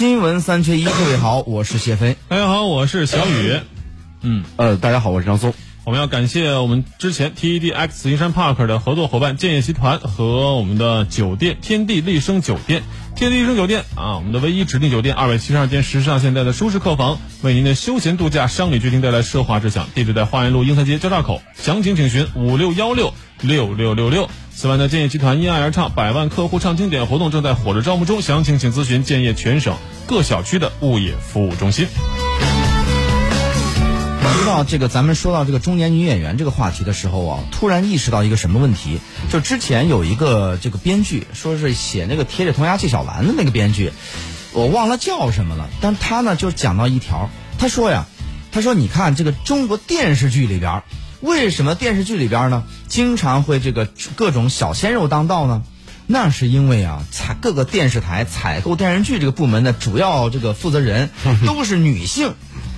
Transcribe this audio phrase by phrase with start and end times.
[0.00, 2.16] 新闻三缺一，各位好，我是谢飞。
[2.26, 3.60] 大家好，我是小雨。
[4.22, 5.52] 嗯，呃，大家好，我是张松。
[5.84, 12.82] 我们要感谢我们之前 TEDx 紫金山 Park 的合作伙伴建业集团和我们的酒店天地丽笙酒店。
[13.16, 19.88] 天地丽笙酒店啊，我们的唯一指定酒店，二百七十二间时尚现代的舒适客房，为您的休闲度假、商旅居厅带来奢华之享。
[19.94, 24.28] 地址在花园路英才街交叉口，详情请询五六幺六六六六六。
[24.52, 29.76] 此外呢，建业集团因爱而唱百万客户唱经典活动正在火热招募中，详情请咨询建业全省
[30.06, 31.88] 各小区的物业服务中心。
[34.28, 38.98] 知道这个，咱们说到这个中年女演员这个话题的时候啊，突然意识到一个什么问题？
[39.30, 43.92] 就之前有一个这个编剧，说是写那个《铁齿铜牙纪晓岚》的那个编剧，
[44.52, 45.68] 我忘了叫什么了。
[45.80, 48.06] 但他呢就讲到一条，他说呀，
[48.50, 50.82] 他说你看这个中国电视剧里边，
[51.20, 55.62] 为什么电视剧里边呢经常会这个各种小鲜肉当道呢？
[56.06, 61.10] 那是因为啊，采各个电视台采购电视剧这个部门的主要这个负责人
[61.46, 62.34] 都是女性。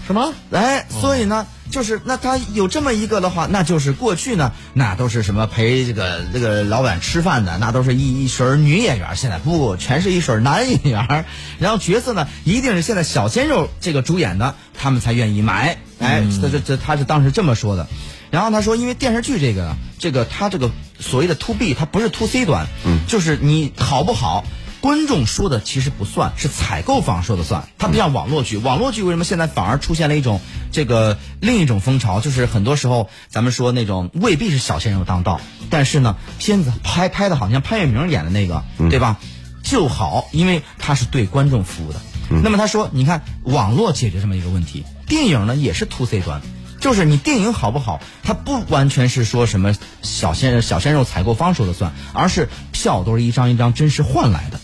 [0.06, 0.34] 什么？
[0.50, 9.14] 哎，所以呢，就是那他有这么一个的话，那就是过去呢，那都是什么陪这个这个老板吃饭的，那都是一一水女演员。
[9.14, 11.24] 现在不，全是一水男演员。
[11.58, 15.78] 然后角色呢，一定是现在小鲜肉这个主演的，他们才愿意买。
[15.98, 17.86] 哎，这这这他是当时这么说的。
[18.30, 24.42] 然后他说，因为电视剧这个，这个他这个所谓的 to B，它不是 to C 端，嗯，就是你好不好。
[24.82, 28.56] 观众说的其实不算是采购方说的算，它不像网络剧。
[28.56, 30.40] 网络剧为什么现在反而出现了一种
[30.72, 32.18] 这个另一种风潮？
[32.18, 39.18] 就是很多时候咱们说那种未必是小鲜肉当道，但是呢，片子拍拍的好像潘粤明演的那个，对吧？
[39.62, 42.00] 就好，因为他是对观众服务的。
[42.42, 46.42] 那么他说，你看网络解决这么一个问题，电影呢也是 to C 端。
[46.80, 54.58] 就是你电影好不好，它不完全是说什么小鲜小鲜肉采购方说了算，而是票都是一张一张真实换来的。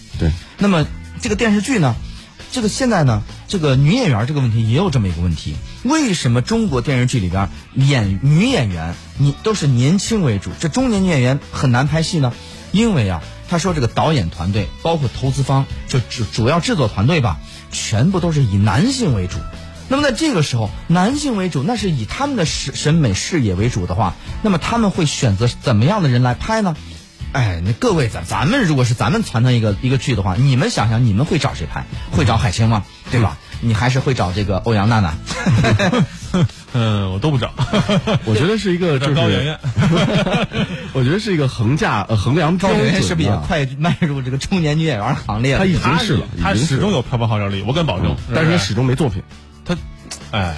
[0.58, 0.86] 那么
[1.20, 1.94] 这个电视剧呢，
[2.50, 5.54] 这个现在呢，这个女演员这个问题也有这么一个问题：
[5.84, 12.32] 为什么中国电视剧里边演女演员你都是年轻为主，这中年女演员很难拍戏呢？
[12.72, 17.38] 因为啊，他说这个导演团队包括投资方就主主要制作团队吧，
[17.70, 19.38] 全部都是以男性为主。
[19.88, 26.76] 那么在这个时候，男性为主，那是以他们的审审美视野为主的话，那么他们会选择怎么样的人来拍呢？
[27.33, 31.84] 哎，那各位咱咱们如果是咱们传承一个一个剧的话，你们想想，你们会找谁拍？
[32.11, 32.84] 会找海清吗？
[33.11, 33.37] 对吧？
[33.61, 35.15] 你还是会找这个欧阳娜娜？
[36.72, 37.53] 嗯， 我都不找。
[38.25, 39.59] 我觉得是一个就是高圆圆。
[40.94, 45.59] 我觉得是一个衡价呃衡量高圆圆是不是也快迈入这个中年女演员行列了？
[45.59, 48.16] 她已经是了，她始终有票房号召力，我敢保证。
[48.34, 49.22] 但是她始终没作品。
[49.65, 49.77] 她。
[50.31, 50.55] 哎，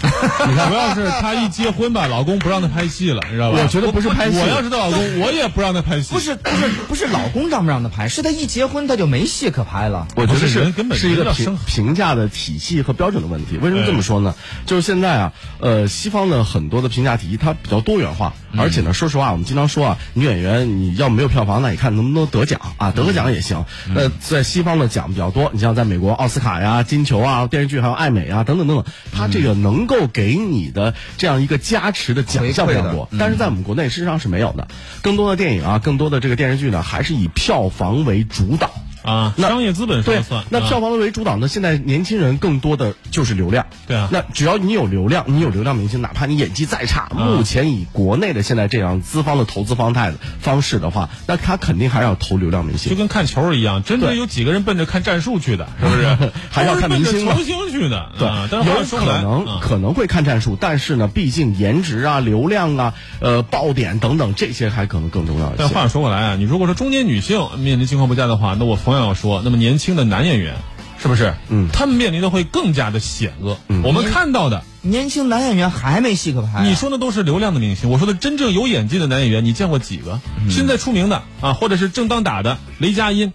[0.49, 3.59] 你看，主要是她一结婚吧，老公不让她拍戏了，你知道吧？
[3.63, 6.13] 我觉得不是拍戏，我要是她老公，我也不让她拍戏。
[6.13, 10.09] 不是不是不是老公让不让她拍，是她一结婚她就没戏可拍了。
[10.17, 13.59] 我觉得是根本是一个评评价的体系和标准的问题。
[13.59, 14.35] 为什么这么说呢？
[14.67, 22.91] 就是现在啊，呃，西方的很多的评价体系它比较多元化，而且呢，说实话，我们经常说啊，女演员你要没有票房，那你看能不能得奖啊？
[22.91, 23.65] 得个奖也行。
[23.94, 34.69] 那在西方的奖比较多，你像在美国奥斯卡呀、金球啊、电视剧还有艾美啊等等等等，它这个能够给你的这样一个加持的奖项比较多，但是在我们国内事实上是没有的。
[35.03, 38.71] 更多的电影啊，更多的这个电视剧呢，还是以票房为主导。
[39.03, 40.44] 啊，商业资本说了算。
[40.50, 41.49] 那票房为主导呢？
[41.49, 43.66] 现在年轻人更多的就是流量。
[43.87, 44.09] 对啊。
[44.12, 52.91] 那只要你有流量，你有流量明星，哪怕你演技再差，目前以国内的现在这样资方的投资方态的方式的话，那他肯定还是要投流量明星。
[52.91, 56.33] 就跟看球一样，真的有几个人奔着看战术去的，是不是？
[56.50, 58.12] 还要看明星明星去的。
[58.19, 58.28] 对，
[58.66, 65.56] 有可能可能会看战术，但是呢，毕竟颜值啊、流量啊、呃爆点等等这些还可能更重要一些。
[65.59, 69.78] 但话说回来啊，你如果说中年女性面临情况不佳的话，那我同样要说，那么年。
[69.78, 70.56] 轻的男演员，
[71.01, 71.33] 是不是？
[71.49, 73.56] 嗯，他们面临的会更加的险恶。
[73.69, 76.65] 嗯，我们看到的年轻男演员还没戏可拍。
[76.65, 80.21] 你说的都是流量的明星，我说的真正有演技的男演员，你见过几个？
[80.51, 83.33] 现在出名的啊，或者是正当打的，雷佳音，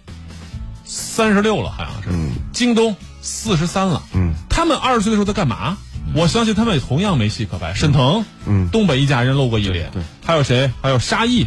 [0.84, 2.10] 三十六了，好像是。
[2.12, 2.32] 嗯。
[2.52, 4.02] 京东四十三了。
[4.14, 4.34] 嗯。
[4.50, 5.78] 他们二十岁的时候在干嘛？
[6.14, 7.74] 我相信他们也同样没戏可拍。
[7.74, 9.90] 沈腾，嗯，东北一家人露过一脸。
[9.90, 10.02] 对。
[10.26, 10.70] 还有谁？
[10.82, 11.46] 还有沙溢。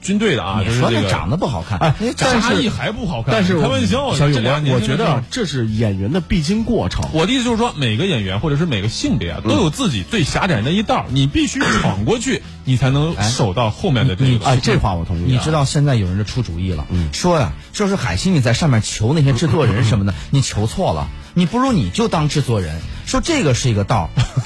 [0.00, 3.34] 军队的啊，你说他长得不好看，哎，沙溢还不好看。
[3.34, 4.42] 但是开玩笑，小勇，
[4.72, 7.04] 我觉得这是演员的必经过程。
[7.12, 14.46] 我的意思就是说，每个演员或者是每个性别啊，都有自己最狭窄那一道，你必须闯过去，你才能守到后面的这个。
[14.46, 15.24] 哎，这话我同意。
[15.26, 22.80] 你知道现在有人就出主意了，说呀，说是海清你在上面求那些制作人什么的，你求错了，你不如你就当制作人。
[23.06, 24.10] 说这个是一个道，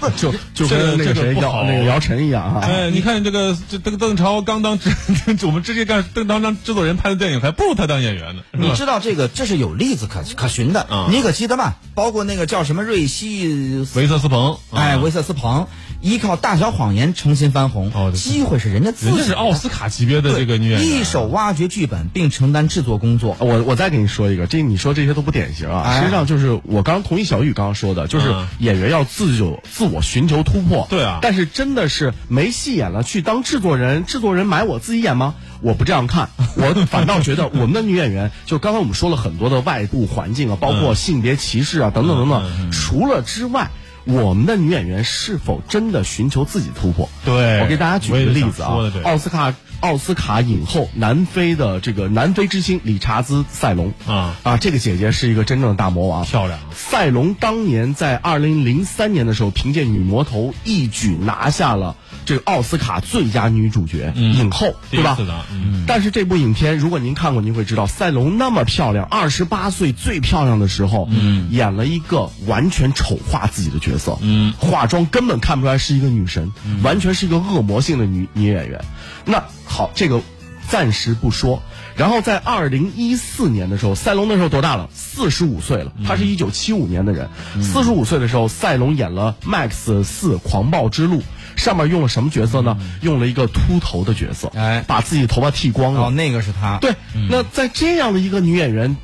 [0.00, 2.60] 他就就跟那个谁姚那个姚晨一样啊。
[2.62, 3.18] 哎，你看。
[3.24, 4.90] 这个这这个邓超刚当制，
[5.44, 8.42] 我们直接干邓超当制作人拍的电影，还不如他当演员呢。
[8.52, 11.74] 你知道这个这是有例子可可循的，啊你可记得吗？
[11.94, 15.66] 包括那个叫什么瑞希，维瑟斯彭，哎，啊维瑟斯彭，
[16.00, 23.36] 依靠《大小谎言》重新翻红，哦机会是人家自己的，人家是奥斯卡级别的这个女演员，一手挖掘剧本并承担制作工作。
[23.40, 25.82] 我我再给你说一个，这你说这些都不典型啊。
[25.84, 30.86] 哎实际上就是我刚同意小雨刚刚说的，就是嗯演员要自有自我寻求突破。
[30.88, 35.34] 对啊但是真的是没戏演了，去当制作人，制作人买我自己演吗？
[35.60, 43.68] 我不这样看， 我反倒觉得我们的女演员，就刚才我们说了很多的外部环境啊，包括性别歧视啊等等等等，除了之外。
[44.10, 47.10] 我们的女演员是否真的寻求自己突破？
[47.28, 53.92] 对我给大家举一个例子啊奥斯卡奥斯卡影后南非的这个南非之星理查兹塞隆。
[54.06, 54.34] 啊。
[54.42, 56.58] 啊，这个姐姐是一个真正的大魔王，漂亮。
[56.74, 61.94] 塞隆当年在二零零三年的时候，凭借《女魔头》一举拿下了
[62.24, 65.16] 这个奥斯卡最佳女主角、影后，对吧？
[65.86, 76.52] 但是这部影片，如果您看过，您会知道，塞隆那么漂亮，二十八岁最漂亮的时候，嗯，演了一个完全丑化自己的角色，嗯，化妆根本看不出来是一个女神，
[76.82, 78.84] 完全是一个恶魔性的女女演员。
[79.24, 80.20] 那好，这个
[80.68, 81.60] 暂时不说。
[81.96, 84.88] 然后在二零一四年的时候，赛隆那时候多大了？
[84.94, 85.92] 四十五岁了。
[86.06, 87.28] 他是一九七五年的人，
[87.60, 91.18] 四十五岁的时候，赛隆演了《Max 四狂暴之路》，
[91.56, 92.78] 上面用了什么角色呢？
[93.02, 96.02] 用了一个秃头的角色，哎把自己头发剃光了。
[96.02, 96.94] 哦，那个是他，对，
[97.28, 98.96] 那在这样的一个女演员，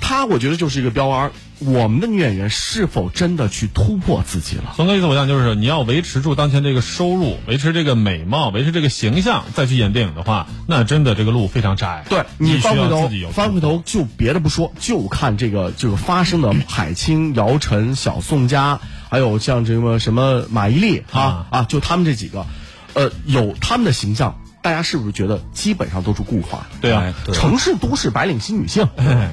[0.00, 1.30] 她我觉得就是一个标杆。
[1.60, 4.72] 我们的女演员是否真的去突破自己了？
[4.76, 12.04] 从哥意思我想就是，你要维持住当前这个收入，维持这个美貌，维持这个形象，再去演电影的话，那真的这个路非常窄。
[12.08, 18.80] 对你翻回头翻回头就别的不说，就看这个这个发生的海清、姚晨、小宋佳，
[19.10, 22.46] 还有像这个什么马伊琍啊啊，就他们这几个，
[22.94, 26.66] 呃，有他们的形象，大家是不是觉得基本上都是固化？
[26.80, 28.88] 对啊城市都市白领新女性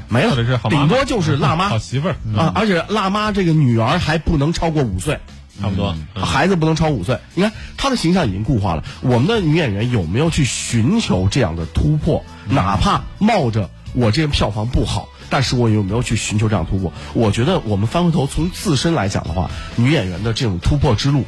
[0.07, 0.35] 没了，
[0.69, 5.19] 顶多就是辣妈 好媳妇儿，啊，而且辣妈这个女儿还不能超过五岁。
[5.59, 5.95] 差不多。
[6.13, 8.83] 嗯孩子不能超五岁，你看她的形象已经固化了。
[9.01, 12.23] 我们的女演员有没有去寻求这样的突破？
[12.47, 16.93] 哪怕冒着我这个票房不好，但是我有没有去寻求这样突破？
[17.13, 21.25] 我觉得我们翻回头从自身来讲的话，女演员的这种突破之路，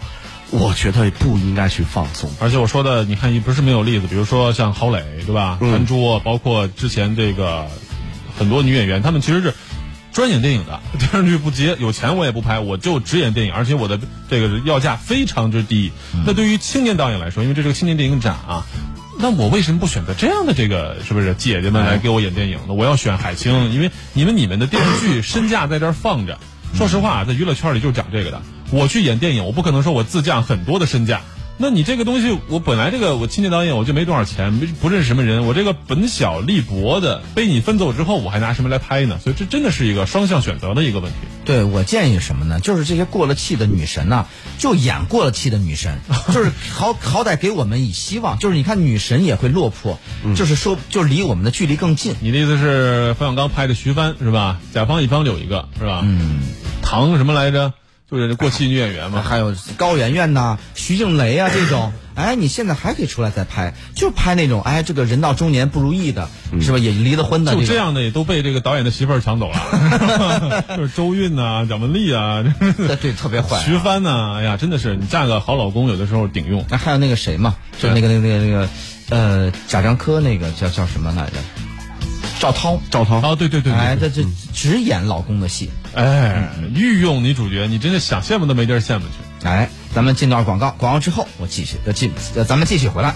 [0.51, 2.29] 我觉得不应该去放松。
[2.39, 5.57] 而且我说的，你看也，不是没有例子，比如说像郝蕾，对吧？
[5.61, 7.67] 嗯韩珠，包括之前这个
[8.37, 9.53] 很多女演员，她们其实是
[10.11, 13.99] 专演电影的， 电视剧不接，有钱我也不拍，我就只演电影，而且我的
[14.29, 15.91] 这个要价非常之低。
[16.25, 18.65] 那对于青年导演来说，因为这是个青年电影展啊。
[19.21, 22.73] 那我为什么不选择这样的这个是不是姐姐们来给我演电影呢？
[22.73, 26.39] 我要选海清，因为你们你们的电视剧身价在这儿放着。
[26.75, 28.41] 说实话，在娱乐圈里就是讲这个的。
[28.71, 31.21] 我去演电影，我不可能说我自降很多的身价。
[31.61, 39.19] 那你这个东西，我本来这个我青年导演我就没多少钱，没不认识什么人，我这个本小利薄的被你分走之后，我还拿什么来拍呢？
[39.21, 41.17] 所以这真的是一个双向选择的一个问题。
[41.43, 42.61] 对我建议什么呢？
[42.61, 44.25] 就是这些过了气的女神呐、
[44.57, 45.99] 就演过了气的女神，
[46.33, 48.39] 就是好好歹给我们以希望。
[48.39, 49.99] 就是你看女神也会落魄，
[50.35, 52.15] 就是说就离我们的距离更近。
[52.21, 54.61] 你的意思是冯小刚拍的徐帆是吧？
[54.73, 56.03] 甲方乙方有一个是吧？
[56.05, 56.39] 嗯，
[56.81, 57.73] 唐什么来着？
[58.09, 59.21] 就是过气女演员嘛。
[59.21, 66.27] 还有高圆圆呐、徐静蕾啊 这种，哎，你现在还可以出来再拍，就拍那种哎，这个人到中年不如意的，
[66.61, 66.77] 是吧？
[66.77, 67.75] 也离了婚的就这。
[67.75, 73.63] 样的也都被这个导演的媳妇儿抢走了， 就是周韵呐、蒋雯丽啊，对对，特别坏、啊。
[73.63, 76.65] 徐帆呐、哎呀，真的是你嫁个好老公，有的时候顶用。
[76.69, 78.69] 那还有那个谁嘛，就那个那个那个那个，
[79.09, 81.33] 呃，贾樟柯那个叫叫什么来着？
[82.39, 85.69] 赵涛，赵涛，哦，对对对对哎，对这这只演老公的戏。
[85.93, 89.47] 哎，御用女主角，你真的想羡慕都没地儿羡慕去。
[89.47, 92.11] 哎，咱们进段广告，广告之后我继续呃进
[92.47, 93.15] 咱们继续回来。